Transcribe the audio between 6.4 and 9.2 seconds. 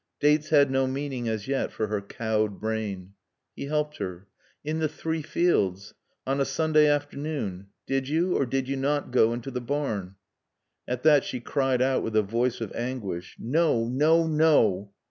Sunday afternoon. Did you or did you not